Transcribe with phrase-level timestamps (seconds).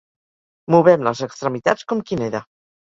[0.77, 2.47] Movem les extremitats com qui neda.